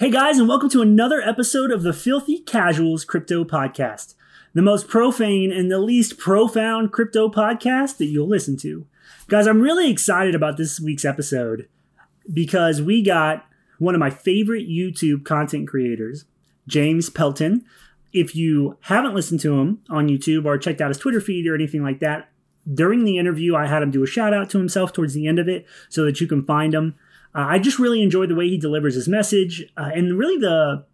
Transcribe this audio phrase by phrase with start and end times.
[0.00, 4.14] Hey guys, and welcome to another episode of the Filthy Casuals Crypto Podcast,
[4.54, 8.86] the most profane and the least profound crypto podcast that you'll listen to.
[9.26, 11.68] Guys, I'm really excited about this week's episode
[12.32, 13.44] because we got
[13.80, 16.26] one of my favorite YouTube content creators,
[16.68, 17.64] James Pelton.
[18.12, 21.56] If you haven't listened to him on YouTube or checked out his Twitter feed or
[21.56, 22.28] anything like that,
[22.72, 25.40] during the interview, I had him do a shout out to himself towards the end
[25.40, 26.94] of it so that you can find him.
[27.38, 30.84] Uh, I just really enjoy the way he delivers his message uh, and really the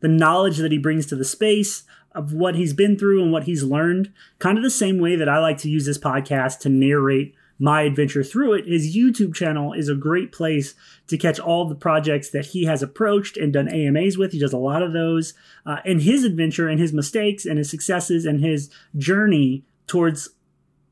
[0.00, 3.44] the knowledge that he brings to the space of what he's been through and what
[3.44, 4.10] he's learned.
[4.38, 7.82] Kind of the same way that I like to use this podcast to narrate my
[7.82, 8.66] adventure through it.
[8.66, 10.74] His YouTube channel is a great place
[11.08, 14.32] to catch all the projects that he has approached and done AMAs with.
[14.32, 15.34] He does a lot of those.
[15.64, 20.30] Uh, and his adventure and his mistakes and his successes and his journey towards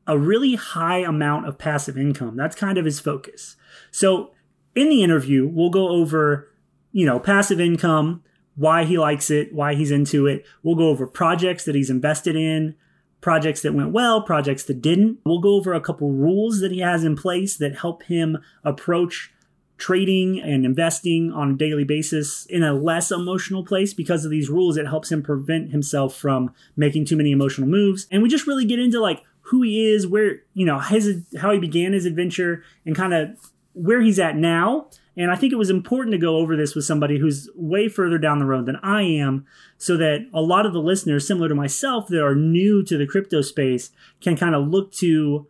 [0.07, 2.37] a really high amount of passive income.
[2.37, 3.57] That's kind of his focus.
[3.91, 4.31] So
[4.75, 6.49] in the interview, we'll go over,
[6.91, 8.23] you know, passive income,
[8.55, 10.45] why he likes it, why he's into it.
[10.63, 12.75] We'll go over projects that he's invested in,
[13.21, 15.19] projects that went well, projects that didn't.
[15.25, 19.31] We'll go over a couple rules that he has in place that help him approach
[19.77, 24.49] trading and investing on a daily basis in a less emotional place because of these
[24.49, 24.77] rules.
[24.77, 28.05] It helps him prevent himself from making too many emotional moves.
[28.11, 31.51] And we just really get into like who he is, where, you know, his, how
[31.51, 34.87] he began his adventure and kind of where he's at now.
[35.17, 38.17] And I think it was important to go over this with somebody who's way further
[38.17, 39.45] down the road than I am,
[39.77, 43.05] so that a lot of the listeners, similar to myself, that are new to the
[43.05, 43.91] crypto space,
[44.21, 45.47] can kind of look to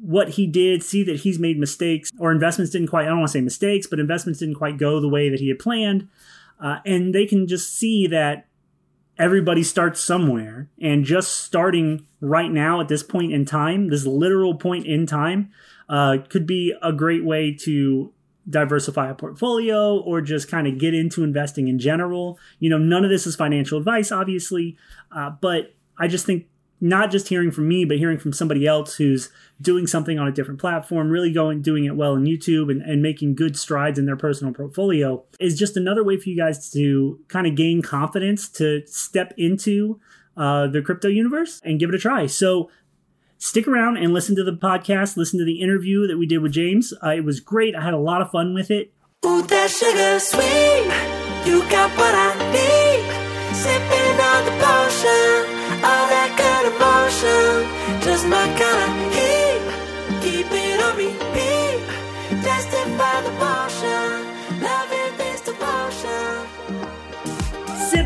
[0.00, 3.30] what he did, see that he's made mistakes or investments didn't quite, I don't want
[3.30, 6.08] to say mistakes, but investments didn't quite go the way that he had planned.
[6.60, 8.46] Uh, and they can just see that
[9.18, 10.68] everybody starts somewhere.
[10.80, 15.50] And just starting right now at this point in time, this literal point in time,
[15.88, 18.12] uh, could be a great way to
[18.48, 22.38] diversify a portfolio or just kind of get into investing in general.
[22.58, 24.76] You know, none of this is financial advice, obviously,
[25.12, 26.46] uh, but I just think
[26.80, 30.32] not just hearing from me, but hearing from somebody else who's doing something on a
[30.32, 34.06] different platform, really going doing it well in YouTube and, and making good strides in
[34.06, 38.48] their personal portfolio is just another way for you guys to kind of gain confidence
[38.48, 40.00] to step into
[40.36, 42.26] uh, the crypto universe and give it a try.
[42.26, 42.70] So
[43.38, 46.52] stick around and listen to the podcast, listen to the interview that we did with
[46.52, 46.92] James.
[47.02, 47.74] Uh, it was great.
[47.74, 48.92] I had a lot of fun with it.
[49.24, 50.86] Ooh, that sugar sweet.
[51.46, 53.06] You got what I need.
[53.54, 55.58] Sipping on the potion.
[55.82, 58.02] All that good emotion.
[58.02, 59.62] Just my kind of heat.
[60.22, 61.48] Keep it on repeat.
[62.30, 63.47] The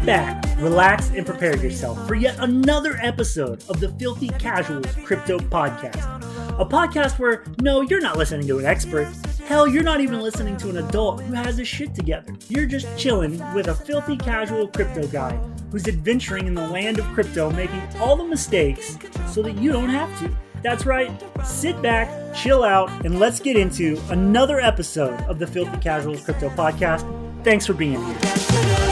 [0.04, 6.22] Back relax, and prepare yourself for yet another episode of the Filthy Casuals Crypto Podcast.
[6.60, 9.08] A podcast where, no, you're not listening to an expert.
[9.46, 12.32] Hell, you're not even listening to an adult who has his shit together.
[12.48, 15.36] You're just chilling with a filthy casual crypto guy
[15.70, 18.96] who's adventuring in the land of crypto, making all the mistakes
[19.28, 20.34] so that you don't have to.
[20.62, 21.10] That's right,
[21.44, 26.50] sit back, chill out, and let's get into another episode of the Filthy Casuals Crypto
[26.50, 27.02] Podcast.
[27.42, 28.91] Thanks for being here.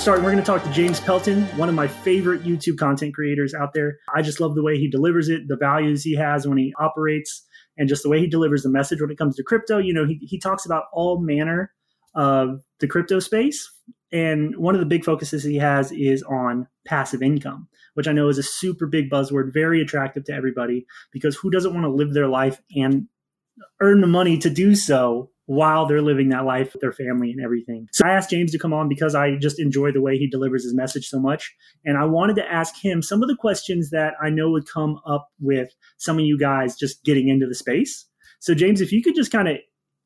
[0.00, 0.24] Starting.
[0.24, 3.74] We're going to talk to James Pelton, one of my favorite YouTube content creators out
[3.74, 3.98] there.
[4.14, 7.46] I just love the way he delivers it, the values he has when he operates,
[7.76, 9.76] and just the way he delivers the message when it comes to crypto.
[9.76, 11.70] You know, he, he talks about all manner
[12.14, 13.70] of the crypto space.
[14.10, 18.30] And one of the big focuses he has is on passive income, which I know
[18.30, 22.14] is a super big buzzword, very attractive to everybody because who doesn't want to live
[22.14, 23.06] their life and
[23.82, 27.44] earn the money to do so while they're living that life with their family and
[27.44, 27.88] everything.
[27.92, 30.62] So I asked James to come on because I just enjoy the way he delivers
[30.62, 31.52] his message so much.
[31.84, 35.00] And I wanted to ask him some of the questions that I know would come
[35.04, 38.06] up with some of you guys just getting into the space.
[38.38, 39.56] So, James, if you could just kind of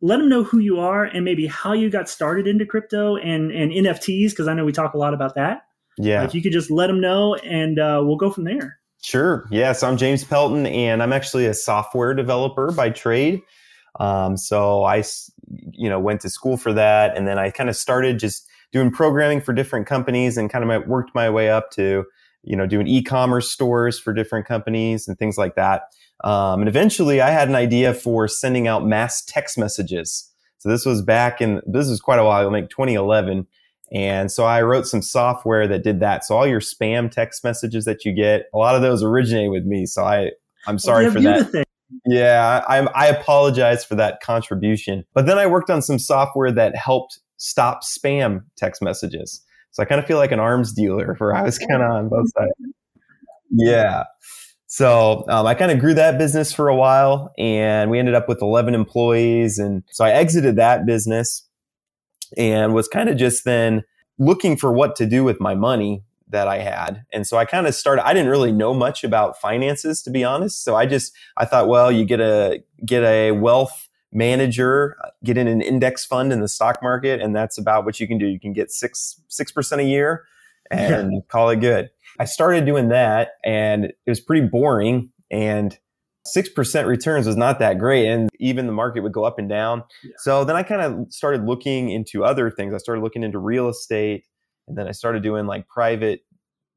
[0.00, 3.52] let them know who you are and maybe how you got started into crypto and,
[3.52, 5.64] and NFTs, because I know we talk a lot about that.
[5.99, 6.23] Yeah.
[6.23, 8.79] Uh, if you could just let them know and uh, we'll go from there.
[9.02, 9.46] Sure.
[9.50, 13.43] Yes, I'm James Pelton, and I'm actually a software developer by trade.
[14.00, 15.05] Um, so I,
[15.73, 18.91] you know, went to school for that, and then I kind of started just doing
[18.91, 22.05] programming for different companies, and kind of worked my way up to,
[22.43, 25.83] you know, doing e-commerce stores for different companies and things like that.
[26.23, 30.31] Um, and eventually, I had an idea for sending out mass text messages.
[30.59, 33.47] So this was back in this was quite a while, like 2011.
[33.93, 36.25] And so I wrote some software that did that.
[36.25, 39.65] So all your spam text messages that you get, a lot of those originate with
[39.65, 39.85] me.
[39.85, 40.31] So I,
[40.67, 41.63] I'm sorry for that
[42.06, 45.05] Yeah, I, I apologize for that contribution.
[45.14, 49.43] But then I worked on some software that helped stop spam text messages.
[49.70, 52.08] So I kind of feel like an arms dealer for I was kind of on
[52.08, 52.52] both sides.
[53.50, 54.05] Yeah.
[54.67, 58.29] So um, I kind of grew that business for a while and we ended up
[58.29, 59.58] with 11 employees.
[59.58, 61.46] And so I exited that business
[62.37, 63.82] and was kind of just then
[64.19, 67.05] looking for what to do with my money that I had.
[67.12, 70.25] And so I kind of started I didn't really know much about finances to be
[70.25, 70.65] honest.
[70.65, 75.37] So I just I thought well, you get a get a wealth manager, uh, get
[75.37, 78.26] in an index fund in the stock market and that's about what you can do.
[78.26, 80.25] You can get 6 6% a year
[80.71, 81.19] and yeah.
[81.29, 81.91] call it good.
[82.19, 85.77] I started doing that and it was pretty boring and
[86.27, 88.06] 6% returns was not that great.
[88.06, 89.82] And even the market would go up and down.
[90.03, 90.12] Yeah.
[90.19, 92.73] So then I kind of started looking into other things.
[92.73, 94.25] I started looking into real estate
[94.69, 96.25] and then I started doing like private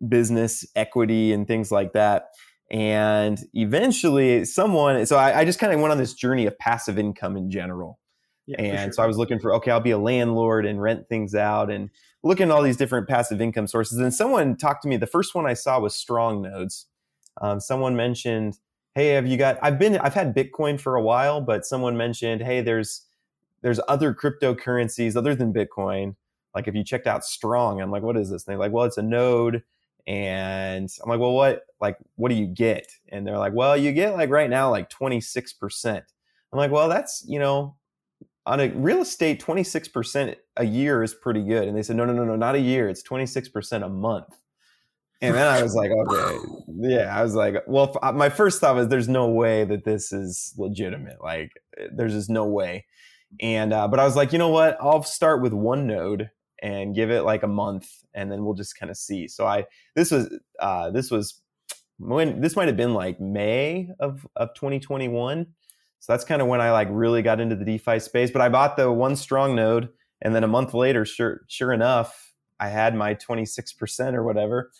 [0.07, 2.29] business equity and things like that.
[2.69, 6.99] And eventually someone, so I, I just kind of went on this journey of passive
[6.99, 7.99] income in general.
[8.45, 8.93] Yeah, and sure.
[8.93, 11.89] so I was looking for, okay, I'll be a landlord and rent things out and
[12.23, 13.97] looking at all these different passive income sources.
[13.97, 14.97] And someone talked to me.
[14.97, 16.87] The first one I saw was Strong Nodes.
[17.41, 18.57] Um, someone mentioned,
[18.95, 19.59] "Hey, have you got?
[19.61, 23.05] I've been, I've had Bitcoin for a while, but someone mentioned, hey, there's
[23.61, 26.15] there's other cryptocurrencies other than Bitcoin.
[26.57, 28.45] Like if you checked out Strong, I'm like, what is this?
[28.45, 29.63] And they're like, well, it's a node."
[30.07, 32.91] And I'm like, well, what like what do you get?
[33.09, 36.05] And they're like, well, you get like right now like 26 percent.
[36.51, 37.75] I'm like, well, that's you know
[38.47, 42.13] on a real estate 26% a year is pretty good and they said no no
[42.13, 44.39] no no not a year it's 26% a month
[45.21, 46.37] and then i was like okay
[46.77, 50.13] yeah i was like well uh, my first thought was there's no way that this
[50.13, 51.51] is legitimate like
[51.91, 52.85] there's just no way
[53.41, 56.29] and uh, but i was like you know what i'll start with one node
[56.61, 59.63] and give it like a month and then we'll just kind of see so i
[59.95, 61.41] this was uh this was
[61.99, 65.45] when this might have been like may of of 2021
[65.99, 68.31] so that's kind of when I like really got into the DeFi space.
[68.31, 69.89] But I bought the one strong node,
[70.21, 74.71] and then a month later, sure sure enough, I had my 26% or whatever.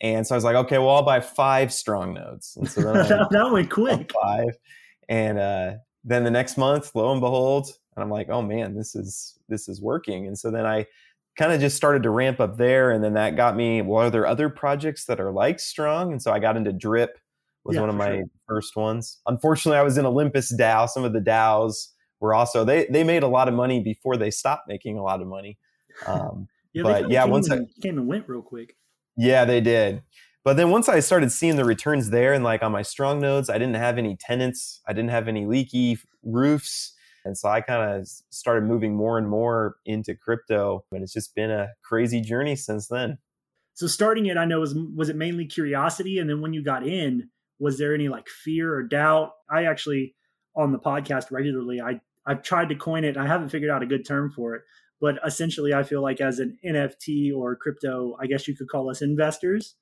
[0.00, 2.56] And so I was like, okay, well, I'll buy five strong nodes.
[2.56, 4.12] And so then I, that went quick.
[4.22, 4.56] Five.
[5.08, 5.72] And uh,
[6.02, 9.68] then the next month, lo and behold, and I'm like, oh man, this is this
[9.68, 10.26] is working.
[10.26, 10.86] And so then I
[11.36, 12.90] kind of just started to ramp up there.
[12.90, 16.12] And then that got me, well, are there other projects that are like strong?
[16.12, 17.18] And so I got into drip
[17.64, 18.24] was yeah, one of my sure.
[18.46, 19.18] first ones.
[19.26, 20.88] Unfortunately, I was in Olympus DAO.
[20.88, 21.88] Some of the DAOs
[22.20, 25.20] were also they they made a lot of money before they stopped making a lot
[25.20, 25.58] of money.
[26.06, 28.76] Um, yeah, but yeah, once I came and went real quick.
[29.16, 30.02] Yeah, they did.
[30.44, 33.48] But then once I started seeing the returns there, and like on my strong nodes,
[33.48, 36.92] I didn't have any tenants, I didn't have any leaky roofs.
[37.24, 40.84] And so I kind of started moving more and more into crypto.
[40.92, 43.18] And it's just been a crazy journey since then.
[43.74, 46.86] So starting it, I know was was it mainly curiosity, and then when you got
[46.86, 49.32] in, was there any like fear or doubt?
[49.50, 50.14] I actually
[50.56, 53.16] on the podcast regularly, I I've tried to coin it.
[53.16, 54.62] I haven't figured out a good term for it,
[55.00, 58.90] but essentially, I feel like as an NFT or crypto, I guess you could call
[58.90, 59.74] us investors.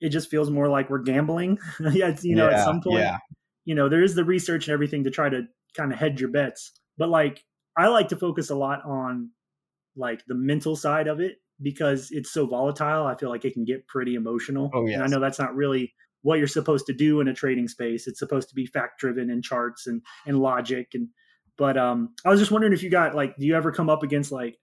[0.00, 1.58] It just feels more like we're gambling.
[1.92, 3.18] yeah, you know, yeah, at some point, yeah.
[3.64, 6.30] you know, there is the research and everything to try to kind of hedge your
[6.30, 6.72] bets.
[6.98, 7.44] But like,
[7.76, 9.30] I like to focus a lot on
[9.96, 13.06] like the mental side of it because it's so volatile.
[13.06, 14.70] I feel like it can get pretty emotional.
[14.74, 14.96] Oh, yes.
[14.96, 18.06] And I know that's not really what you're supposed to do in a trading space.
[18.06, 21.08] It's supposed to be fact driven and charts and and logic and
[21.56, 24.02] but um I was just wondering if you got like do you ever come up
[24.02, 24.58] against like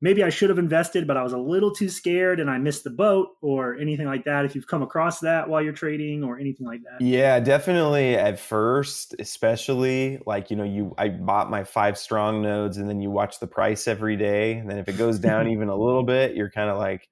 [0.00, 2.84] maybe I should have invested but I was a little too scared and I missed
[2.84, 6.38] the boat or anything like that if you've come across that while you're trading or
[6.38, 7.04] anything like that.
[7.04, 12.76] Yeah, definitely at first, especially like you know you I bought my 5 strong nodes
[12.76, 15.68] and then you watch the price every day and then if it goes down even
[15.68, 17.08] a little bit, you're kind of like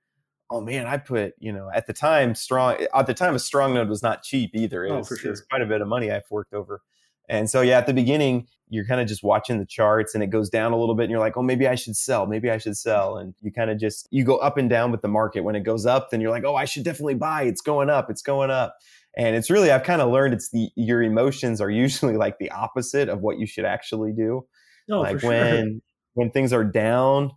[0.51, 3.75] oh man, I put, you know, at the time, strong, at the time, a strong
[3.75, 4.85] node was not cheap either.
[4.85, 5.19] It, oh, was, sure.
[5.23, 6.81] it was quite a bit of money I've worked over.
[7.29, 10.29] And so, yeah, at the beginning, you're kind of just watching the charts and it
[10.29, 12.27] goes down a little bit and you're like, oh, maybe I should sell.
[12.27, 13.17] Maybe I should sell.
[13.17, 15.41] And you kind of just, you go up and down with the market.
[15.41, 17.45] When it goes up, then you're like, oh, I should definitely buy.
[17.45, 18.11] It's going up.
[18.11, 18.77] It's going up.
[19.17, 22.51] And it's really, I've kind of learned it's the, your emotions are usually like the
[22.51, 24.47] opposite of what you should actually do.
[24.91, 25.83] Oh, like when,
[26.15, 27.33] when things are down,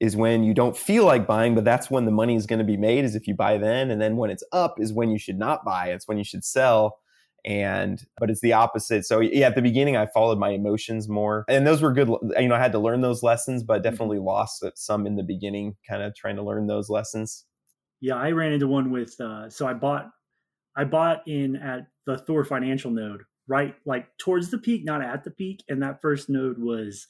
[0.00, 2.64] is when you don't feel like buying, but that's when the money is going to
[2.64, 3.90] be made is if you buy then.
[3.90, 5.88] And then when it's up is when you should not buy.
[5.88, 6.98] It's when you should sell.
[7.44, 9.06] And, but it's the opposite.
[9.06, 12.08] So yeah, at the beginning, I followed my emotions more and those were good.
[12.38, 13.90] You know, I had to learn those lessons, but mm-hmm.
[13.90, 17.46] definitely lost some in the beginning, kind of trying to learn those lessons.
[18.00, 18.16] Yeah.
[18.16, 20.10] I ran into one with, uh, so I bought,
[20.76, 23.74] I bought in at the Thor financial node, right?
[23.84, 25.62] Like towards the peak, not at the peak.
[25.68, 27.06] And that first node was,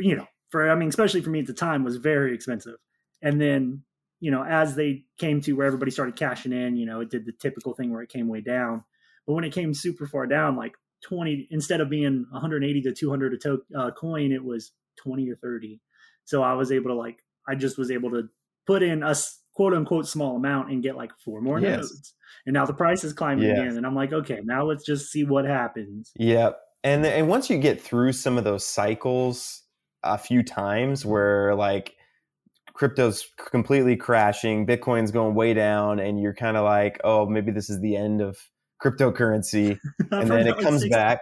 [0.00, 2.76] you know, for I mean, especially for me at the time, was very expensive.
[3.22, 3.82] And then,
[4.20, 7.24] you know, as they came to where everybody started cashing in, you know, it did
[7.24, 8.84] the typical thing where it came way down.
[9.26, 10.72] But when it came super far down, like
[11.04, 14.72] 20 instead of being 180 to 200 a to, uh, coin, it was
[15.02, 15.80] 20 or 30.
[16.24, 18.28] So I was able to like I just was able to
[18.66, 19.14] put in a
[19.54, 21.78] quote unquote small amount and get like four more yes.
[21.78, 22.14] nodes.
[22.46, 23.58] And now the price is climbing yes.
[23.58, 23.76] again.
[23.76, 26.12] And I'm like, okay, now let's just see what happens.
[26.16, 26.58] Yep.
[26.82, 29.62] And and once you get through some of those cycles
[30.02, 31.94] a few times where like
[32.72, 37.68] crypto's completely crashing, Bitcoin's going way down, and you're kind of like, oh, maybe this
[37.68, 38.38] is the end of
[38.82, 39.78] cryptocurrency.
[40.10, 41.20] and then it comes back.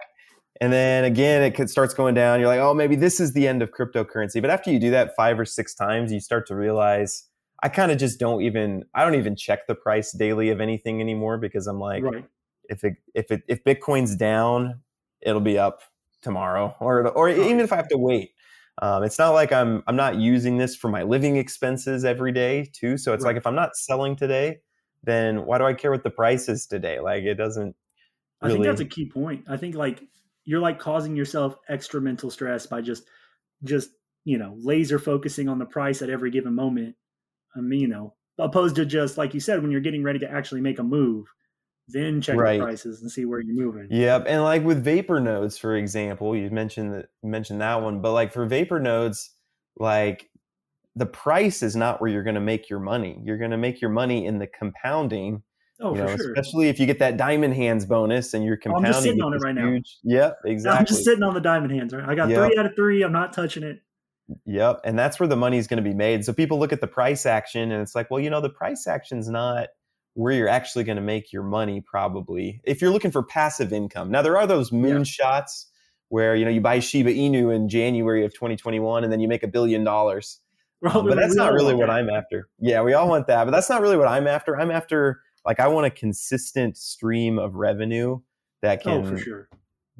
[0.61, 2.39] And then again, it starts going down.
[2.39, 4.41] You're like, oh, maybe this is the end of cryptocurrency.
[4.41, 7.29] But after you do that five or six times, you start to realize
[7.61, 11.01] I kind of just don't even I don't even check the price daily of anything
[11.01, 12.25] anymore because I'm like, right.
[12.69, 14.81] if it if it if Bitcoin's down,
[15.21, 15.81] it'll be up
[16.21, 18.31] tomorrow, or or even if I have to wait.
[18.81, 22.69] Um, it's not like I'm I'm not using this for my living expenses every day
[22.73, 22.97] too.
[22.97, 23.31] So it's right.
[23.31, 24.59] like if I'm not selling today,
[25.03, 26.99] then why do I care what the price is today?
[26.99, 27.75] Like it doesn't.
[28.41, 28.53] Really...
[28.53, 29.45] I think that's a key point.
[29.47, 30.01] I think like
[30.45, 33.03] you're like causing yourself extra mental stress by just
[33.63, 33.89] just
[34.25, 36.95] you know laser focusing on the price at every given moment
[37.55, 40.31] I mean, you know, opposed to just like you said, when you're getting ready to
[40.31, 41.27] actually make a move,
[41.87, 42.57] then check right.
[42.57, 43.87] the prices and see where you're moving.
[43.89, 48.13] Yep, and like with vapor nodes, for example, you mentioned that mentioned that one, but
[48.13, 49.31] like for vapor nodes,
[49.77, 50.28] like
[50.99, 53.17] the price is not where you're going to make your money.
[53.23, 55.41] You're going to make your money in the compounding.
[55.79, 56.33] Oh, you know, sure.
[56.33, 58.85] Especially if you get that diamond hands bonus and you're compounding.
[58.85, 60.15] Oh, I'm just sitting on it right huge, now.
[60.15, 60.79] Yep, exactly.
[60.79, 61.93] I'm just sitting on the diamond hands.
[61.93, 62.03] Right?
[62.03, 62.37] I got yep.
[62.39, 63.01] three out of three.
[63.01, 63.81] I'm not touching it.
[64.45, 64.81] Yep.
[64.83, 66.25] And that's where the money is going to be made.
[66.25, 68.87] So people look at the price action and it's like, well, you know, the price
[68.87, 69.69] action's not
[70.15, 72.59] where you're actually going to make your money probably.
[72.65, 74.11] If you're looking for passive income.
[74.11, 75.69] Now there are those moonshots yeah.
[76.09, 79.43] where, you know, you buy Shiba Inu in January of 2021 and then you make
[79.43, 80.41] a billion dollars.
[80.81, 82.47] Um, but that's not really what I'm after.
[82.57, 84.57] Yeah, we all want that, but that's not really what I'm after.
[84.57, 88.19] I'm after like I want a consistent stream of revenue
[88.61, 89.49] that can oh, for sure.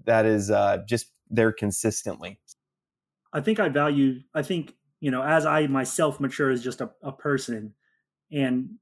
[0.05, 2.39] that is uh, just there consistently.
[3.31, 6.91] I think I value, I think, you know, as I myself mature as just a,
[7.03, 7.73] a person
[8.31, 8.75] and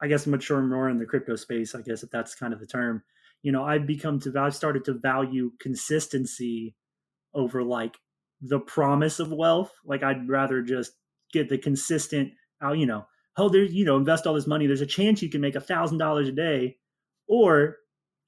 [0.00, 2.66] I guess mature more in the crypto space, I guess if that's kind of the
[2.66, 3.02] term,
[3.42, 6.74] you know, I've become to, I've started to value consistency
[7.34, 7.96] over like
[8.40, 9.72] the promise of wealth.
[9.84, 10.92] Like I'd rather just
[11.32, 14.66] get the consistent, uh, you know, oh, there's, you know, invest all this money.
[14.66, 16.76] There's a chance you can make a thousand dollars a day
[17.28, 17.78] or,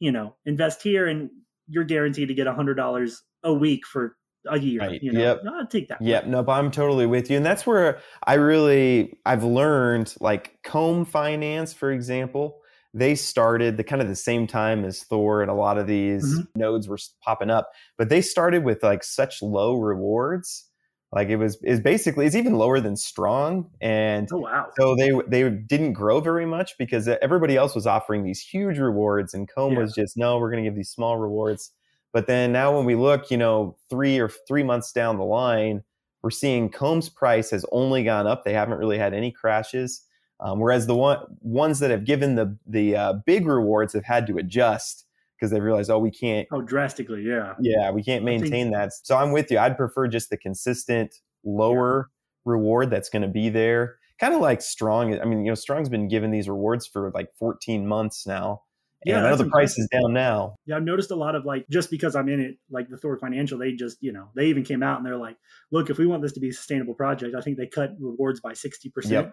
[0.01, 1.31] you know, invest here and
[1.69, 4.17] you're guaranteed to get a hundred dollars a week for
[4.49, 4.81] a year.
[4.81, 5.03] Right.
[5.03, 5.21] You know?
[5.21, 5.41] Yep.
[5.45, 6.01] No, I'll take that.
[6.01, 6.27] Yep.
[6.27, 6.49] Nope.
[6.49, 7.37] I'm totally with you.
[7.37, 12.61] And that's where I really, I've learned like Comb Finance, for example,
[12.93, 16.25] they started the kind of the same time as Thor and a lot of these
[16.25, 16.43] mm-hmm.
[16.55, 17.69] nodes were popping up,
[17.99, 20.71] but they started with like such low rewards.
[21.15, 24.67] Like it was is basically it's even lower than strong, and oh, wow.
[24.77, 29.33] so they they didn't grow very much because everybody else was offering these huge rewards,
[29.33, 29.79] and Comb yeah.
[29.79, 31.71] was just no, we're going to give these small rewards.
[32.13, 35.85] But then now when we look, you know, three or three months down the line,
[36.23, 38.45] we're seeing Comb's price has only gone up.
[38.45, 40.03] They haven't really had any crashes.
[40.41, 44.27] Um, whereas the one, ones that have given the the uh, big rewards have had
[44.27, 45.04] to adjust
[45.45, 46.49] because they realized, oh, we can't.
[46.51, 47.55] Oh, drastically, yeah.
[47.61, 48.93] Yeah, we can't maintain think, that.
[49.03, 49.59] So I'm with you.
[49.59, 52.53] I'd prefer just the consistent lower yeah.
[52.53, 53.97] reward that's going to be there.
[54.19, 55.21] Kind of like Strong.
[55.21, 58.63] I mean, you know, Strong's been given these rewards for like 14 months now.
[59.05, 60.57] Yeah, I know the price is down now.
[60.65, 63.19] Yeah, I've noticed a lot of like just because I'm in it, like the Thor
[63.19, 65.37] Financial, they just you know they even came out and they're like,
[65.71, 68.41] look, if we want this to be a sustainable project, I think they cut rewards
[68.41, 69.31] by sixty percent.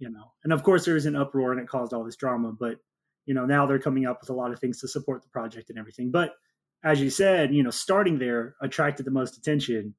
[0.00, 2.52] You know, and of course there was an uproar and it caused all this drama,
[2.52, 2.76] but
[3.26, 5.70] you know now they're coming up with a lot of things to support the project
[5.70, 6.10] and everything.
[6.10, 6.34] But
[6.82, 9.94] as you said, you know, starting there attracted the most attention,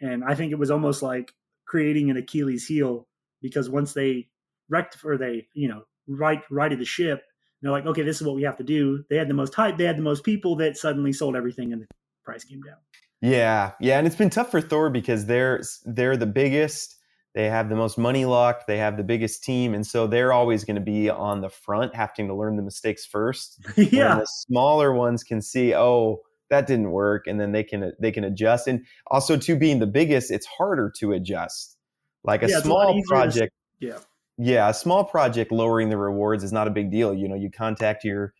[0.00, 1.32] and I think it was almost like
[1.66, 3.06] creating an Achilles heel
[3.42, 4.28] because once they
[4.68, 7.22] wrecked or they you know right righted the ship
[7.62, 9.04] they're like, okay, this is what we have to do.
[9.10, 9.78] They had the most hype.
[9.78, 11.86] They had the most people that suddenly sold everything and the
[12.24, 12.76] price came down.
[13.20, 16.94] Yeah, yeah, and it's been tough for Thor because they're they're the biggest.
[17.38, 18.66] They have the most money locked.
[18.66, 21.94] They have the biggest team, and so they're always going to be on the front,
[21.94, 23.64] having to learn the mistakes first.
[23.76, 28.10] yeah, the smaller ones can see, oh, that didn't work, and then they can they
[28.10, 28.66] can adjust.
[28.66, 31.76] And also, to being the biggest, it's harder to adjust.
[32.24, 33.52] Like a yeah, small a project.
[33.80, 33.98] To, yeah
[34.38, 37.12] yeah, a small project lowering the rewards is not a big deal.
[37.12, 38.32] You know, you contact your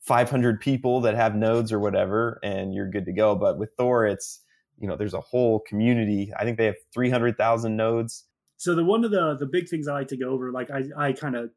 [0.00, 3.34] 500 people that have nodes or whatever, and you're good to go.
[3.34, 4.42] But with Thor, it's
[4.78, 6.30] you know, there's a whole community.
[6.38, 8.24] I think they have 300,000 nodes.
[8.56, 10.84] So the one of the the big things I like to go over, like I
[10.96, 11.50] I kind of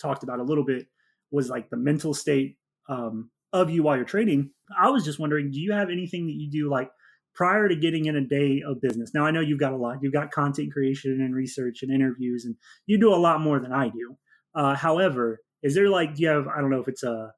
[0.00, 0.86] talked about a little bit,
[1.30, 2.56] was like the mental state
[2.88, 4.50] um, of you while you're trading.
[4.78, 6.90] I was just wondering, do you have anything that you do like
[7.34, 9.12] prior to getting in a day of business.
[9.14, 9.98] Now I know you've got a lot.
[10.02, 13.72] You've got content creation and research and interviews, and you do a lot more than
[13.72, 14.16] I do.
[14.54, 17.32] Uh, however, is there like do you have I don't know if it's a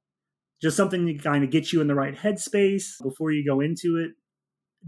[0.63, 3.97] just something to kind of get you in the right headspace before you go into
[3.97, 4.13] it.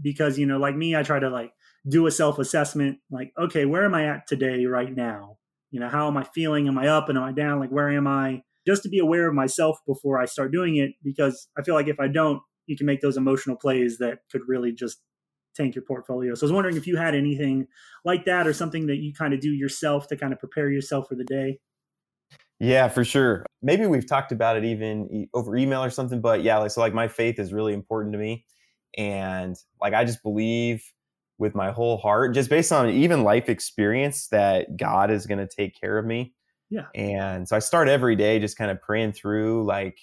[0.01, 1.51] Because, you know, like me, I try to like
[1.87, 5.37] do a self assessment like, okay, where am I at today, right now?
[5.71, 6.67] You know, how am I feeling?
[6.67, 7.59] Am I up and am I down?
[7.59, 8.41] Like, where am I?
[8.65, 11.87] Just to be aware of myself before I start doing it, because I feel like
[11.87, 14.97] if I don't, you can make those emotional plays that could really just
[15.55, 16.33] tank your portfolio.
[16.33, 17.67] So I was wondering if you had anything
[18.03, 21.07] like that or something that you kind of do yourself to kind of prepare yourself
[21.07, 21.59] for the day.
[22.59, 23.45] Yeah, for sure.
[23.61, 26.93] Maybe we've talked about it even over email or something, but yeah, like so like
[26.93, 28.45] my faith is really important to me
[28.97, 30.83] and like I just believe
[31.37, 35.47] with my whole heart just based on even life experience that God is going to
[35.47, 36.33] take care of me.
[36.69, 36.85] Yeah.
[36.95, 39.99] And so I start every day just kind of praying through like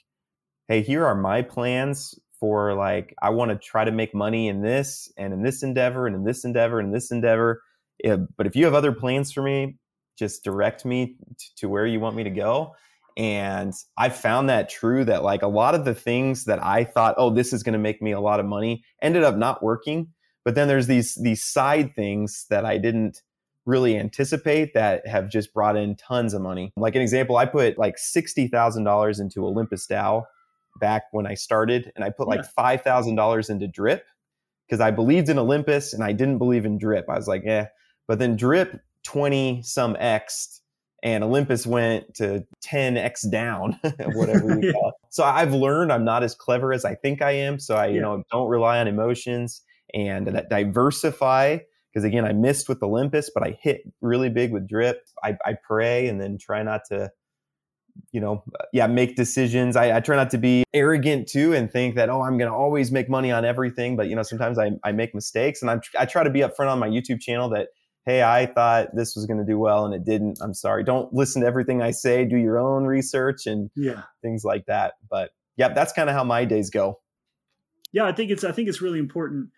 [0.69, 4.63] hey, here are my plans for like I want to try to make money in
[4.63, 7.63] this and in this endeavor and in this endeavor and this endeavor.
[8.03, 9.77] Yeah, but if you have other plans for me,
[10.19, 12.75] just direct me t- to where you want me to go.
[13.17, 17.15] And I found that true that like a lot of the things that I thought,
[17.19, 20.09] oh, this is going to make me a lot of money, ended up not working.
[20.45, 23.23] But then there's these these side things that I didn't
[23.65, 26.73] really anticipate that have just brought in tons of money.
[26.77, 30.25] Like an example, I put like sixty thousand dollars into Olympus DAO
[30.81, 34.05] back when I started, and I put like five thousand dollars into Drip
[34.67, 37.09] because I believed in Olympus and I didn't believe in Drip.
[37.09, 37.69] I was like, yeah.
[38.09, 40.61] But then Drip 20 some X
[41.03, 43.79] and Olympus went to 10x down,
[44.15, 44.95] whatever you call it.
[45.11, 47.59] So I've learned I'm not as clever as I think I am.
[47.59, 48.01] So I, you yeah.
[48.03, 49.63] know, don't rely on emotions
[49.95, 51.59] and that diversify.
[51.93, 55.03] Because again, I missed with Olympus, but I hit really big with drip.
[55.23, 57.11] I, I pray and then try not to,
[58.13, 59.77] you know, yeah, make decisions.
[59.77, 62.57] I, I try not to be arrogant too and think that, oh, I'm going to
[62.57, 63.97] always make money on everything.
[63.97, 66.69] But, you know, sometimes I, I make mistakes and I'm, I try to be upfront
[66.71, 67.69] on my YouTube channel that,
[68.07, 70.39] hey, I thought this was going to do well and it didn't.
[70.41, 70.85] I'm sorry.
[70.85, 72.25] Don't listen to everything I say.
[72.25, 74.05] Do your own research and yeah.
[74.23, 74.95] things like that.
[75.11, 77.01] But yeah, that's kind of how my days go.
[77.93, 79.51] Yeah, I think it's I think it's really important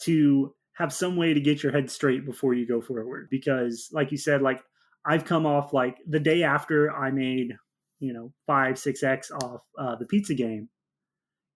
[0.00, 3.28] to have some way to get your head straight before you go forward.
[3.30, 4.60] Because like you said like
[5.04, 7.56] I've come off like the day after I made,
[8.00, 10.68] you know, 5 6x off uh, the pizza game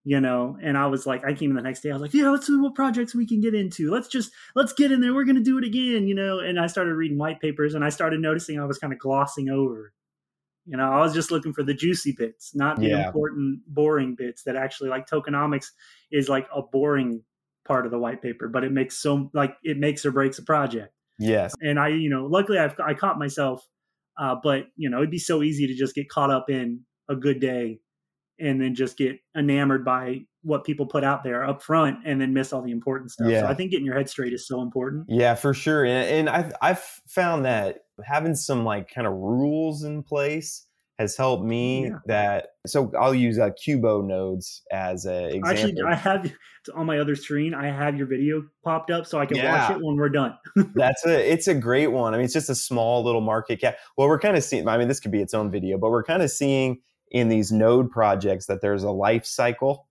[0.04, 2.14] you know and i was like i came in the next day i was like
[2.14, 3.90] yeah let's see what projects we can get into.
[3.90, 5.14] Let's just let's get in there.
[5.14, 7.84] We're going to do it again you know and i started reading white papers and
[7.84, 9.92] i started noticing i was kind of glossing over.
[10.66, 13.06] You know i was just looking for the juicy bits not the yeah.
[13.06, 15.66] important boring bits that actually like tokenomics
[16.10, 17.22] is like a boring
[17.70, 20.42] part of the white paper but it makes so like it makes or breaks a
[20.42, 23.64] project yes and i you know luckily I've, i caught myself
[24.18, 27.14] uh, but you know it'd be so easy to just get caught up in a
[27.14, 27.78] good day
[28.40, 32.32] and then just get enamored by what people put out there up front and then
[32.32, 33.28] miss all the important stuff.
[33.28, 33.40] Yeah.
[33.40, 35.04] So I think getting your head straight is so important.
[35.08, 35.84] Yeah, for sure.
[35.84, 40.66] And, and I've, I've found that having some like kind of rules in place
[41.00, 41.98] has helped me yeah.
[42.04, 45.50] that so I'll use uh, Cubo nodes as a example.
[45.50, 46.30] Actually, I have
[46.74, 47.54] on my other screen.
[47.54, 49.68] I have your video popped up so I can yeah.
[49.68, 50.36] watch it when we're done.
[50.74, 52.12] That's a it's a great one.
[52.12, 53.78] I mean, it's just a small little market cap.
[53.96, 54.68] Well, we're kind of seeing.
[54.68, 57.50] I mean, this could be its own video, but we're kind of seeing in these
[57.50, 59.88] node projects that there's a life cycle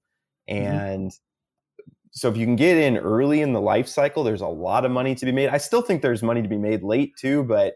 [0.49, 0.63] mm-hmm.
[0.63, 1.91] and mm-hmm.
[2.11, 4.91] so if you can get in early in the life cycle there's a lot of
[4.91, 7.73] money to be made i still think there's money to be made late too but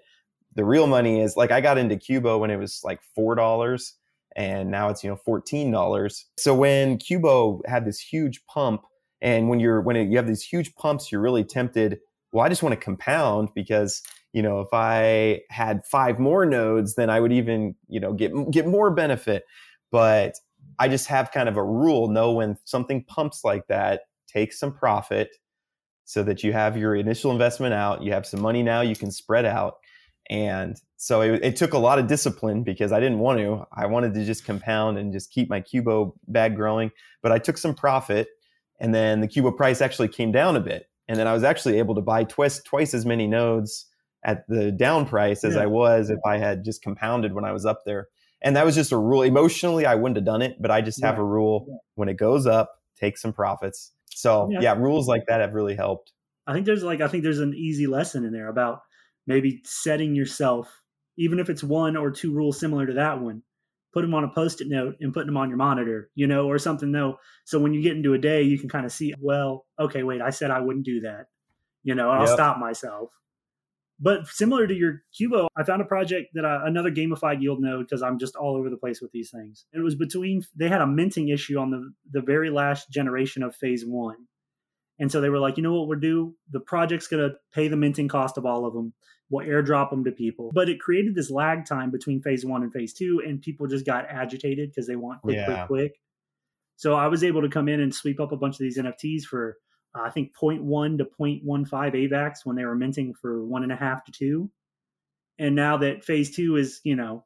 [0.56, 3.96] the real money is like i got into cubo when it was like four dollars
[4.36, 8.84] and now it's you know fourteen dollars so when cubo had this huge pump
[9.22, 12.00] and when you're when you have these huge pumps you're really tempted
[12.32, 14.02] well i just want to compound because
[14.34, 18.34] you know, if I had five more nodes, then I would even, you know, get
[18.52, 19.46] get more benefit.
[19.92, 20.34] But
[20.80, 24.74] I just have kind of a rule: know when something pumps like that, take some
[24.74, 25.30] profit,
[26.06, 28.02] so that you have your initial investment out.
[28.02, 29.76] You have some money now, you can spread out.
[30.30, 33.66] And so it, it took a lot of discipline because I didn't want to.
[33.74, 36.92] I wanted to just compound and just keep my Cubo bag growing.
[37.22, 38.30] But I took some profit,
[38.80, 40.88] and then the Cubo price actually came down a bit.
[41.08, 43.88] And then I was actually able to buy twice twice as many nodes
[44.24, 45.64] at the down price as yeah.
[45.64, 48.08] I was if I had just compounded when I was up there.
[48.42, 49.22] And that was just a rule.
[49.22, 51.22] Emotionally, I wouldn't have done it, but I just have yeah.
[51.22, 51.76] a rule yeah.
[51.96, 53.92] when it goes up, take some profits.
[54.10, 56.12] So yeah, rules like that have really helped.
[56.46, 58.82] I think there's like I think there's an easy lesson in there about
[59.28, 60.82] maybe setting yourself,
[61.18, 63.44] even if it's one or two rules similar to that one,
[63.94, 66.58] put them on a post-it note and putting them on your monitor, you know, or
[66.58, 67.18] something though.
[67.46, 70.22] So when you get into a day, you can kind of see, well, okay, wait,
[70.22, 71.28] I said I wouldn't do that.
[71.84, 72.34] You know, I'll yep.
[72.34, 73.12] stop myself.
[74.00, 77.86] But similar to your Cubo, I found a project that I, another gamified yield node
[77.86, 79.66] because I'm just all over the place with these things.
[79.72, 83.56] It was between they had a minting issue on the the very last generation of
[83.56, 84.28] phase one,
[85.00, 86.36] and so they were like, you know what we'll do?
[86.52, 88.94] The project's gonna pay the minting cost of all of them.
[89.30, 90.52] We'll airdrop them to people.
[90.54, 93.86] But it created this lag time between phase one and phase two, and people just
[93.86, 95.46] got agitated because they want quick, yeah.
[95.46, 95.92] quick, quick.
[96.76, 99.24] So I was able to come in and sweep up a bunch of these NFTs
[99.24, 99.58] for
[99.96, 103.76] uh, I think 0.1 to 0.15 AVAX when they were minting for one and a
[103.76, 104.52] half to two.
[105.40, 107.26] And now that phase two is, you know,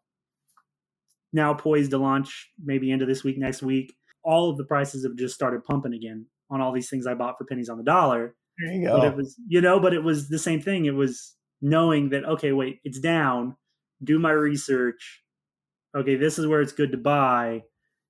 [1.34, 5.16] now poised to launch maybe into this week, next week, all of the prices have
[5.16, 8.36] just started pumping again on all these things I bought for pennies on the dollar.
[8.60, 8.98] There you go.
[8.98, 10.86] But it was, you know, but it was the same thing.
[10.86, 13.56] It was knowing that, okay, wait, it's down,
[14.04, 15.24] do my research.
[15.96, 17.64] Okay, this is where it's good to buy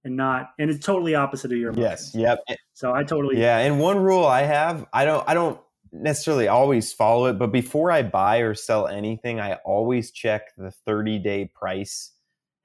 [0.03, 2.11] and not, and it's totally opposite of your emotions.
[2.15, 2.39] Yes.
[2.47, 2.57] Yep.
[2.73, 3.39] So I totally.
[3.39, 3.59] Yeah.
[3.59, 5.59] And one rule I have, I don't, I don't
[5.91, 10.71] necessarily always follow it, but before I buy or sell anything, I always check the
[10.71, 12.11] 30 day price.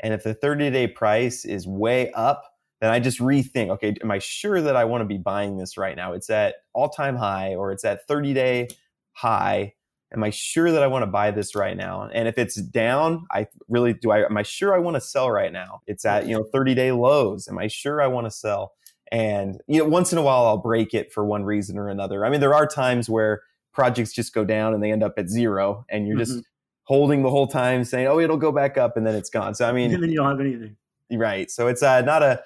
[0.01, 2.45] And if the 30 day price is way up,
[2.83, 5.79] then I just rethink, okay, am I sure that I want to be buying this
[5.79, 6.15] right now?
[6.15, 8.69] It's at all time high or it's at 30 day
[9.13, 9.75] high.
[10.13, 12.11] Am I sure that I want to buy this right now?
[12.13, 15.31] And if it's down, I really do I am I sure I want to sell
[15.31, 15.81] right now?
[15.87, 17.47] It's at, you know, 30 day lows.
[17.47, 18.73] Am I sure I want to sell?
[19.13, 22.27] And you know, once in a while I'll break it for one reason or another.
[22.27, 23.43] I mean, there are times where
[23.73, 26.35] projects just go down and they end up at zero and you're mm-hmm.
[26.35, 26.47] just
[26.83, 29.55] holding the whole time saying, "Oh, it'll go back up," and then it's gone.
[29.55, 30.77] So I mean, and then you don't have anything.
[31.13, 31.49] Right.
[31.51, 32.43] So it's uh, not a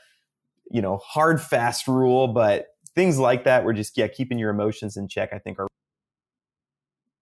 [0.71, 4.97] you know hard fast rule, but things like that, we're just yeah keeping your emotions
[4.97, 5.31] in check.
[5.33, 5.69] I think are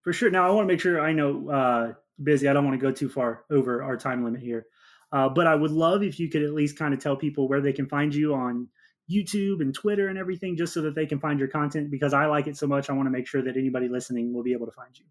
[0.02, 0.30] for sure.
[0.30, 2.48] Now I want to make sure I know uh, busy.
[2.48, 4.66] I don't want to go too far over our time limit here,
[5.12, 7.60] uh, but I would love if you could at least kind of tell people where
[7.60, 8.68] they can find you on
[9.10, 11.90] YouTube and Twitter and everything, just so that they can find your content.
[11.90, 14.42] Because I like it so much, I want to make sure that anybody listening will
[14.42, 15.04] be able to find you.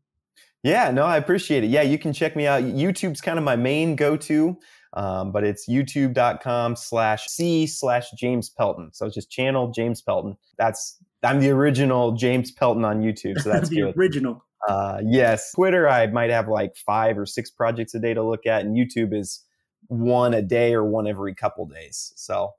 [0.63, 1.67] Yeah, no, I appreciate it.
[1.67, 2.63] Yeah, you can check me out.
[2.63, 4.57] YouTube's kind of my main go-to.
[4.95, 8.91] Um, but it's youtube.com slash C slash James Pelton.
[8.93, 10.37] So it's just channel James Pelton.
[10.57, 13.39] That's, I'm the original James Pelton on YouTube.
[13.41, 13.97] So that's the good.
[13.97, 14.45] original.
[14.67, 15.51] Uh, yes.
[15.53, 18.75] Twitter, I might have like five or six projects a day to look at, and
[18.77, 19.41] YouTube is
[19.87, 22.13] one a day or one every couple days.
[22.15, 22.51] So,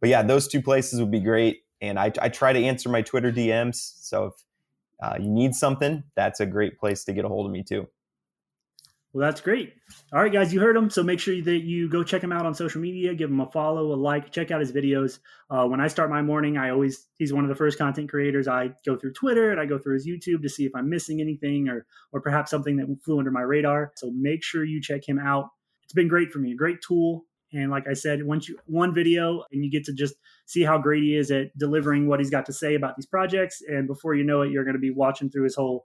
[0.00, 1.60] but yeah, those two places would be great.
[1.80, 3.92] And I, I try to answer my Twitter DMs.
[4.00, 4.34] So if
[5.02, 7.86] uh, you need something, that's a great place to get a hold of me too.
[9.12, 9.74] Well, that's great.
[10.14, 10.88] All right, guys, you heard him.
[10.88, 13.46] So make sure that you go check him out on social media, give him a
[13.50, 15.18] follow, a like, check out his videos.
[15.50, 18.48] Uh, when I start my morning, I always, he's one of the first content creators.
[18.48, 21.20] I go through Twitter and I go through his YouTube to see if I'm missing
[21.20, 23.92] anything or, or perhaps something that flew under my radar.
[23.96, 25.50] So make sure you check him out.
[25.84, 27.26] It's been great for me, a great tool.
[27.52, 30.14] And like I said, once you one video and you get to just
[30.46, 33.60] see how great he is at delivering what he's got to say about these projects,
[33.68, 35.84] and before you know it, you're going to be watching through his whole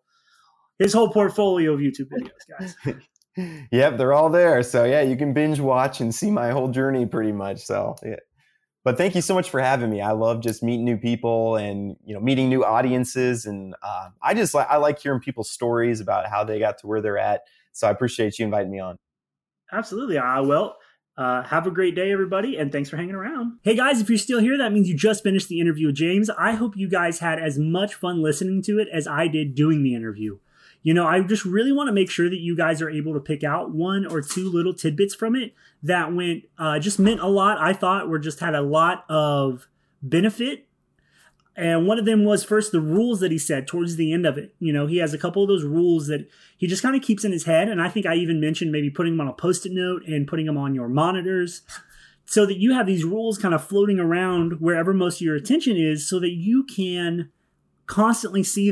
[0.80, 2.96] his whole portfolio of YouTube videos, guys.
[3.72, 4.64] yep, they're all there.
[4.64, 7.60] So yeah, you can binge watch and see my whole journey pretty much.
[7.60, 8.16] So yeah.
[8.84, 10.00] But thank you so much for having me.
[10.00, 14.34] I love just meeting new people and you know meeting new audiences, and uh, I
[14.34, 17.42] just like I like hearing people's stories about how they got to where they're at.
[17.74, 18.98] So I appreciate you inviting me on.
[19.72, 20.18] Absolutely.
[20.18, 20.76] I will.
[21.18, 23.58] Uh, have a great day, everybody, and thanks for hanging around.
[23.64, 26.30] Hey, guys, if you're still here, that means you just finished the interview with James.
[26.30, 29.82] I hope you guys had as much fun listening to it as I did doing
[29.82, 30.38] the interview
[30.88, 33.20] you know, I just really want to make sure that you guys are able to
[33.20, 37.28] pick out one or two little tidbits from it that went, uh, just meant a
[37.28, 37.58] lot.
[37.60, 39.68] I thought were just had a lot of
[40.02, 40.66] benefit.
[41.58, 44.38] And one of them was first the rules that he said towards the end of
[44.38, 44.56] it.
[44.60, 46.26] You know, he has a couple of those rules that
[46.58, 47.68] he just kind of keeps in his head.
[47.68, 50.26] And I think I even mentioned maybe putting them on a post it note and
[50.26, 51.64] putting them on your monitors
[52.26, 55.76] so that you have these rules kind of floating around wherever most of your attention
[55.76, 57.30] is so that you can
[57.88, 58.72] constantly see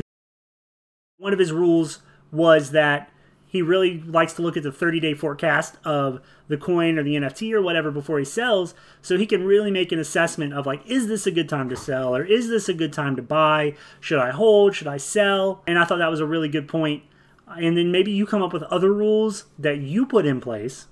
[1.18, 2.00] one of his rules
[2.30, 3.10] was that
[3.46, 7.14] he really likes to look at the 30 day forecast of the coin or the
[7.14, 10.82] NFT or whatever before he sells so he can really make an assessment of like
[10.86, 13.74] is this a good time to sell or is this a good time to buy?
[14.00, 14.74] Should I hold?
[14.74, 15.62] Should I sell?
[15.66, 17.02] And I thought that was a really good point.
[17.48, 20.86] and then maybe you come up with other rules that you put in place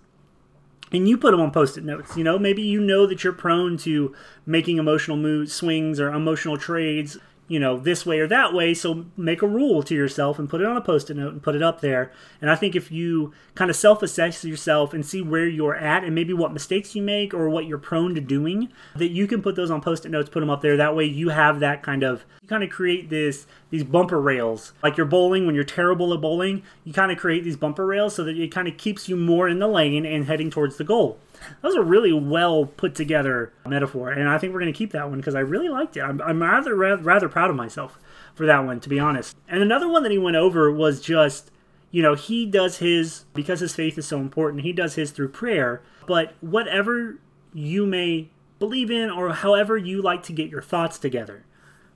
[0.93, 2.39] and you put them on post-it notes you know?
[2.39, 4.15] Maybe you know that you're prone to
[4.47, 8.73] making emotional moves swings or emotional trades you know, this way or that way.
[8.75, 11.43] So make a rule to yourself and put it on a post it note and
[11.43, 12.11] put it up there.
[12.41, 16.05] And I think if you kind of self assess yourself and see where you're at
[16.05, 19.43] and maybe what mistakes you make or what you're prone to doing, that you can
[19.43, 20.77] put those on post it notes, put them up there.
[20.77, 24.73] That way you have that kind of, you kind of create this, these bumper rails.
[24.83, 28.15] Like you're bowling, when you're terrible at bowling, you kind of create these bumper rails
[28.15, 30.85] so that it kind of keeps you more in the lane and heading towards the
[30.85, 34.77] goal that was a really well put together metaphor, and I think we're going to
[34.77, 36.01] keep that one because I really liked it.
[36.01, 37.99] I'm, I'm rather rather proud of myself
[38.35, 39.37] for that one, to be honest.
[39.49, 41.51] And another one that he went over was just,
[41.91, 44.63] you know, he does his because his faith is so important.
[44.63, 47.19] He does his through prayer, but whatever
[47.53, 51.45] you may believe in or however you like to get your thoughts together,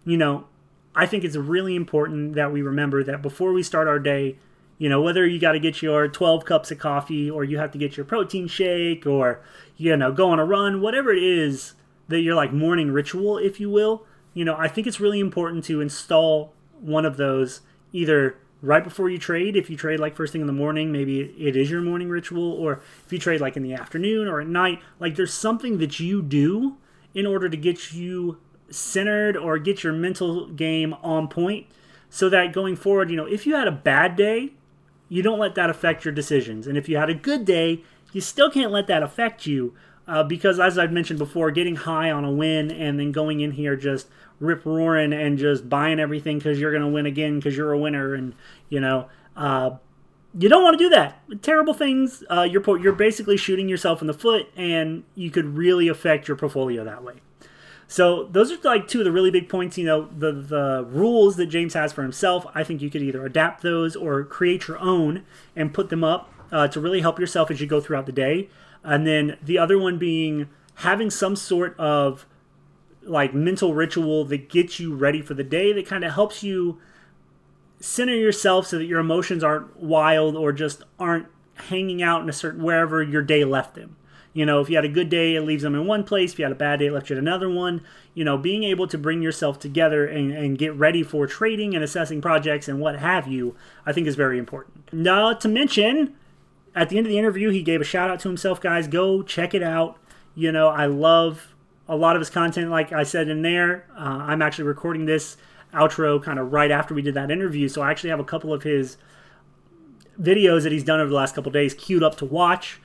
[0.05, 0.47] you know,
[0.95, 4.39] I think it's really important that we remember that before we start our day,
[4.79, 7.73] you know, whether you got to get your 12 cups of coffee or you have
[7.73, 9.43] to get your protein shake or,
[9.77, 11.75] you know, go on a run, whatever it is,
[12.07, 15.65] that your like morning ritual, if you will, you know, I think it's really important
[15.65, 17.61] to install one of those
[17.93, 19.57] either right before you trade.
[19.57, 22.53] If you trade like first thing in the morning, maybe it is your morning ritual,
[22.53, 25.99] or if you trade like in the afternoon or at night, like there's something that
[26.01, 26.77] you do
[27.15, 28.39] in order to get you
[28.71, 31.67] centered or get your mental game on point
[32.11, 34.53] so that going forward, you know, if you had a bad day,
[35.09, 36.67] you don't let that affect your decisions.
[36.67, 39.75] And if you had a good day, you still can't let that affect you
[40.07, 43.53] uh, because, as I've mentioned before, getting high on a win and then going in
[43.53, 44.09] here just
[44.41, 47.79] rip roaring and just buying everything because you're going to win again because you're a
[47.79, 48.35] winner and,
[48.69, 49.71] you know, uh,
[50.39, 51.21] you don't want to do that.
[51.43, 52.23] Terrible things.
[52.31, 56.37] Uh, you're you're basically shooting yourself in the foot, and you could really affect your
[56.37, 57.15] portfolio that way.
[57.91, 59.79] So those are like two of the really big points.
[59.79, 62.47] You know, the the rules that James has for himself.
[62.55, 65.25] I think you could either adapt those or create your own
[65.57, 68.51] and put them up uh, to really help yourself as you go throughout the day.
[68.85, 72.27] And then the other one being having some sort of
[73.03, 76.79] like mental ritual that gets you ready for the day that kind of helps you
[77.81, 82.33] center yourself so that your emotions aren't wild or just aren't hanging out in a
[82.33, 83.97] certain wherever your day left them.
[84.33, 86.33] You know, if you had a good day, it leaves them in one place.
[86.33, 87.81] If you had a bad day, it left you at another one.
[88.15, 91.83] You know, being able to bring yourself together and, and get ready for trading and
[91.83, 94.93] assessing projects and what have you, I think is very important.
[94.93, 96.15] Not to mention,
[96.75, 98.87] at the end of the interview, he gave a shout out to himself, guys.
[98.87, 99.99] Go check it out.
[100.35, 101.55] You know, I love
[101.89, 103.87] a lot of his content, like I said in there.
[103.97, 105.37] Uh, I'm actually recording this
[105.73, 108.53] outro kind of right after we did that interview, so I actually have a couple
[108.53, 108.97] of his
[110.21, 112.81] videos that he's done over the last couple days queued up to watch.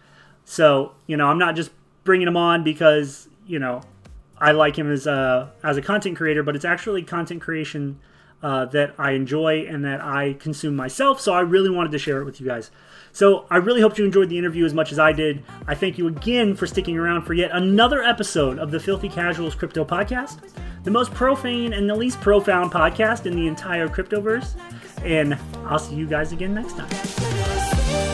[0.45, 1.71] So, you know, I'm not just
[2.03, 3.82] bringing him on because, you know,
[4.38, 7.99] I like him as a, as a content creator, but it's actually content creation
[8.41, 11.21] uh, that I enjoy and that I consume myself.
[11.21, 12.71] So I really wanted to share it with you guys.
[13.13, 15.43] So I really hope you enjoyed the interview as much as I did.
[15.67, 19.56] I thank you again for sticking around for yet another episode of the Filthy Casuals
[19.56, 20.49] Crypto Podcast,
[20.84, 24.56] the most profane and the least profound podcast in the entire cryptoverse.
[25.03, 28.12] And I'll see you guys again next time.